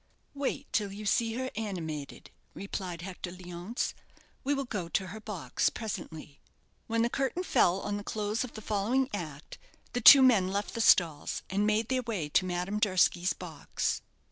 "Wait 0.33 0.65
till 0.73 0.91
you 0.91 1.05
see 1.05 1.33
her 1.33 1.51
animated," 1.55 2.31
replied 2.55 3.03
Hector 3.03 3.29
Leonce. 3.31 3.93
"We 4.43 4.55
will 4.55 4.65
go 4.65 4.89
to 4.89 5.07
her 5.09 5.19
box 5.21 5.69
presently." 5.69 6.39
When 6.87 7.03
the 7.03 7.07
curtain 7.07 7.43
fell 7.43 7.79
on 7.81 7.97
the 7.97 8.03
close 8.03 8.43
of 8.43 8.53
the 8.53 8.63
following 8.63 9.11
act 9.13 9.59
the 9.93 10.01
two 10.01 10.23
men 10.23 10.47
left 10.47 10.73
the 10.73 10.81
stalls, 10.81 11.43
and 11.51 11.67
made 11.67 11.89
their 11.89 12.01
way 12.01 12.29
to 12.29 12.45
Madame 12.45 12.79
Durski's 12.79 13.33
box. 13.33 14.01